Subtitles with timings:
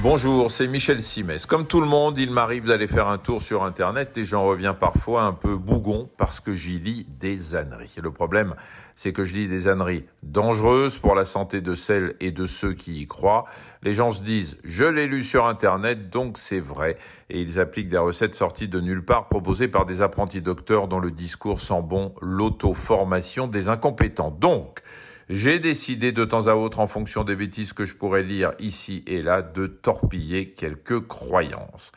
[0.00, 1.44] Bonjour, c'est Michel Simès.
[1.44, 4.72] Comme tout le monde, il m'arrive d'aller faire un tour sur Internet et j'en reviens
[4.72, 7.96] parfois un peu bougon parce que j'y lis des âneries.
[8.00, 8.54] Le problème,
[8.94, 12.74] c'est que je lis des âneries dangereuses pour la santé de celles et de ceux
[12.74, 13.46] qui y croient.
[13.82, 16.96] Les gens se disent, je l'ai lu sur Internet, donc c'est vrai.
[17.28, 21.00] Et ils appliquent des recettes sorties de nulle part proposées par des apprentis docteurs dont
[21.00, 24.30] le discours sent bon l'auto-formation des incompétents.
[24.30, 24.80] Donc,
[25.28, 29.02] j'ai décidé de temps à autre, en fonction des bêtises que je pourrais lire ici
[29.06, 31.92] et là, de torpiller quelques croyances.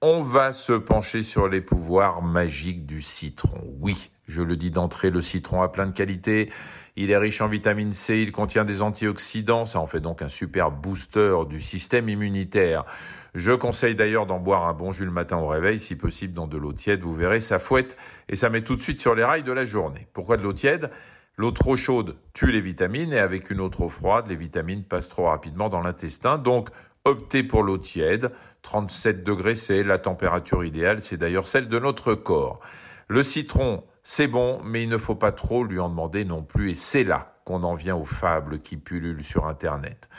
[0.00, 3.60] On va se pencher sur les pouvoirs magiques du citron.
[3.80, 6.50] Oui, je le dis d'entrée, le citron a plein de qualités.
[6.96, 10.28] Il est riche en vitamine C, il contient des antioxydants, ça en fait donc un
[10.28, 12.84] super booster du système immunitaire.
[13.34, 16.46] Je conseille d'ailleurs d'en boire un bon jus le matin au réveil, si possible dans
[16.46, 17.96] de l'eau tiède, vous verrez, ça fouette
[18.28, 20.08] et ça met tout de suite sur les rails de la journée.
[20.14, 20.90] Pourquoi de l'eau tiède?
[21.40, 25.08] L'eau trop chaude tue les vitamines et avec une eau trop froide, les vitamines passent
[25.08, 26.36] trop rapidement dans l'intestin.
[26.36, 26.68] Donc,
[27.06, 28.30] optez pour l'eau tiède.
[28.60, 31.02] 37 degrés, c'est la température idéale.
[31.02, 32.60] C'est d'ailleurs celle de notre corps.
[33.08, 36.72] Le citron, c'est bon, mais il ne faut pas trop lui en demander non plus.
[36.72, 40.10] Et c'est là qu'on en vient aux fables qui pullulent sur Internet.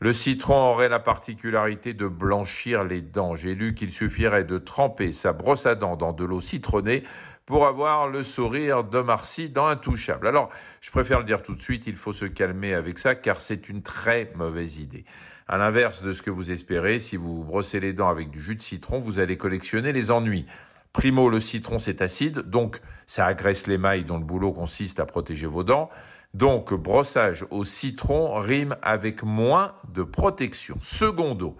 [0.00, 3.34] Le citron aurait la particularité de blanchir les dents.
[3.34, 7.02] J'ai lu qu'il suffirait de tremper sa brosse à dents dans de l'eau citronnée
[7.46, 10.28] pour avoir le sourire de Marcy dans Intouchable.
[10.28, 13.40] Alors, je préfère le dire tout de suite, il faut se calmer avec ça car
[13.40, 15.04] c'est une très mauvaise idée.
[15.48, 18.54] À l'inverse de ce que vous espérez, si vous brossez les dents avec du jus
[18.54, 20.46] de citron, vous allez collectionner les ennuis.
[20.92, 25.46] Primo, le citron, c'est acide, donc ça agresse l'émail dont le boulot consiste à protéger
[25.46, 25.90] vos dents.
[26.34, 30.76] Donc, brossage au citron rime avec moins de protection.
[30.82, 31.56] Secondo,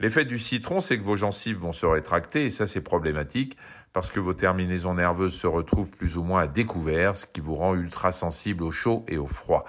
[0.00, 3.58] L'effet du citron, c'est que vos gencives vont se rétracter et ça c'est problématique
[3.92, 7.54] parce que vos terminaisons nerveuses se retrouvent plus ou moins à découvert, ce qui vous
[7.54, 9.66] rend ultra sensible au chaud et au froid.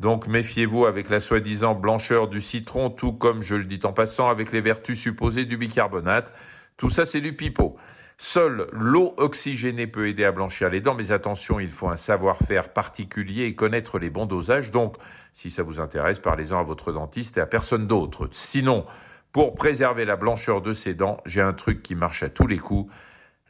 [0.00, 4.28] Donc méfiez-vous avec la soi-disant blancheur du citron, tout comme je le dis en passant
[4.28, 6.32] avec les vertus supposées du bicarbonate.
[6.76, 7.76] Tout ça c'est du pipeau.
[8.20, 12.72] Seule l'eau oxygénée peut aider à blanchir les dents, mais attention, il faut un savoir-faire
[12.72, 14.72] particulier et connaître les bons dosages.
[14.72, 14.96] Donc,
[15.32, 18.28] si ça vous intéresse, parlez-en à votre dentiste et à personne d'autre.
[18.32, 18.84] Sinon,
[19.30, 22.58] pour préserver la blancheur de ses dents, j'ai un truc qui marche à tous les
[22.58, 22.92] coups.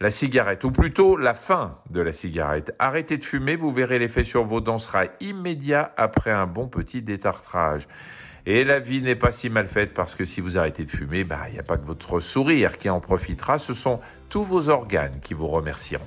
[0.01, 2.73] La cigarette, ou plutôt la fin de la cigarette.
[2.79, 7.03] Arrêtez de fumer, vous verrez l'effet sur vos dents sera immédiat après un bon petit
[7.03, 7.89] détartrage.
[8.47, 11.25] Et la vie n'est pas si mal faite parce que si vous arrêtez de fumer,
[11.25, 13.99] bah, il n'y a pas que votre sourire qui en profitera, ce sont
[14.29, 16.07] tous vos organes qui vous remercieront.